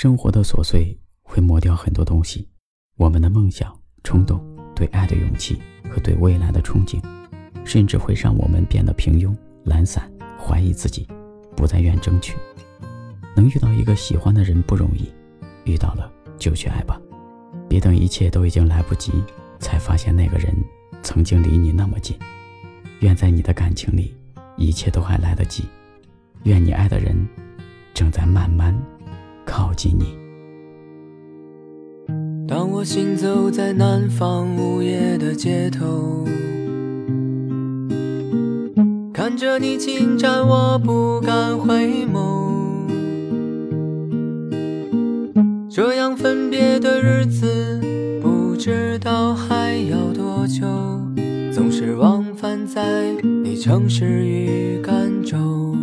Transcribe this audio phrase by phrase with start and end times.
[0.00, 2.46] 生活的琐碎会磨掉很多东西，
[2.98, 4.40] 我们的梦想、冲动、
[4.72, 5.58] 对爱的勇气
[5.90, 7.02] 和对未来的憧憬，
[7.64, 10.08] 甚至会让我们变得平庸、懒散，
[10.38, 11.04] 怀疑自己，
[11.56, 12.36] 不再愿争取。
[13.34, 15.10] 能遇到一个喜欢的人不容易，
[15.64, 16.08] 遇到了
[16.38, 16.96] 就去爱吧，
[17.68, 19.10] 别等一切都已经来不及，
[19.58, 20.54] 才发现那个人
[21.02, 22.16] 曾经离你那么近。
[23.00, 24.14] 愿在你的感情里，
[24.56, 25.64] 一切都还来得及。
[26.44, 27.16] 愿你爱的人
[27.92, 28.72] 正在慢慢。
[29.48, 30.14] 靠近你。
[32.46, 36.26] 当我行走在南方午夜的街头，
[39.14, 42.46] 看着你进站，我不敢回眸。
[45.70, 47.80] 这样分别的日子，
[48.20, 50.66] 不知道还要多久。
[51.50, 53.12] 总是往返在
[53.44, 55.77] 你城市与赣州。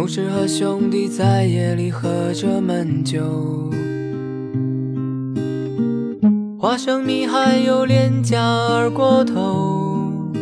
[0.00, 3.70] 总是和兄弟在夜里喝着闷酒，
[6.58, 10.32] 花生米还有廉价二锅头，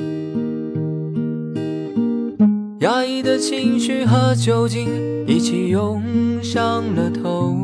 [2.83, 4.87] 压抑的情绪和酒精
[5.27, 6.01] 一起涌
[6.41, 7.57] 上了头，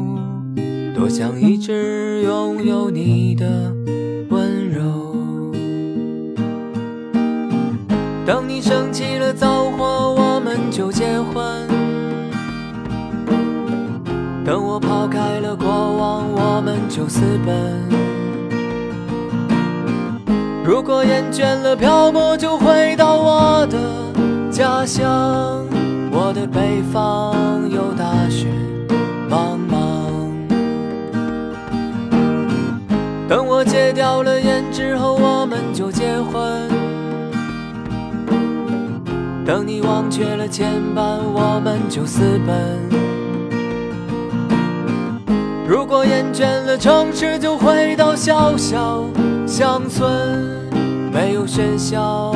[0.97, 3.73] 多想一直拥有你的
[4.31, 4.83] 温柔。
[8.27, 11.67] 等你生起了躁火，们就结婚。
[14.45, 17.83] 等我抛开了过往，我们就私奔。
[20.63, 23.79] 如果厌倦了漂泊，就回到我的
[24.51, 25.65] 家乡。
[26.13, 27.35] 我的北方
[27.71, 28.47] 有大雪
[29.29, 29.75] 茫茫。
[33.29, 36.74] 等我戒掉了烟之后，我们就结婚。
[39.45, 42.81] 等你忘却了牵绊，我们就私奔。
[45.69, 49.05] 如果厌倦了城市，就回到小小
[49.47, 50.11] 乡村，
[51.13, 52.34] 没有喧嚣，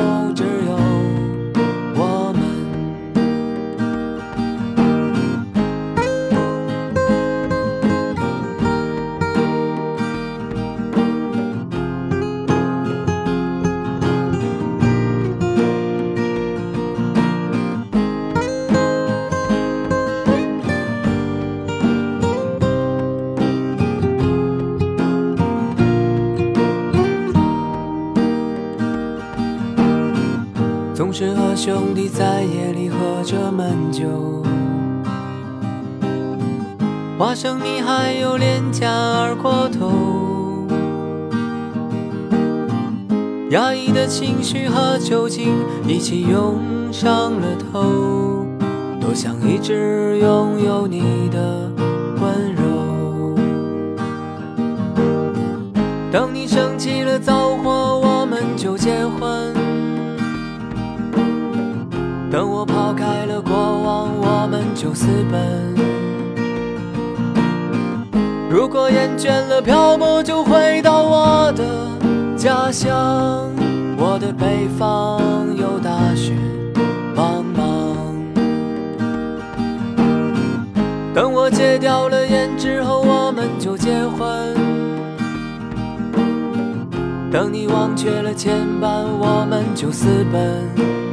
[31.09, 34.43] 总是和兄弟在夜里喝着闷酒，
[37.17, 40.67] 花生米还有廉价二锅头，
[43.49, 45.55] 压抑的情绪和酒精
[45.87, 46.59] 一起涌
[46.93, 48.45] 上了头，
[49.01, 51.68] 多想一直拥有你的
[62.31, 65.39] 等我抛开了过往，我们就私奔。
[68.49, 71.65] 如果厌倦了漂泊，就回到我的
[72.37, 73.49] 家乡。
[73.97, 75.19] 我的北方
[75.57, 76.33] 有大雪
[77.15, 77.95] 茫茫。
[81.13, 84.55] 等我戒掉了烟之后，我们就结婚。
[87.31, 91.08] 等你忘却了牵绊，我们就私奔。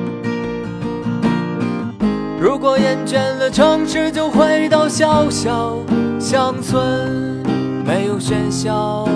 [2.38, 5.76] 如果厌倦了城市，就回到小小
[6.20, 7.42] 乡村，
[7.84, 9.08] 没有喧嚣，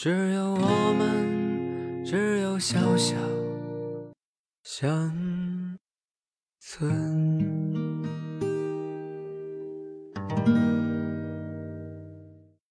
[0.00, 3.16] 只有我们，只有小小
[4.62, 5.12] 乡
[6.60, 7.27] 村。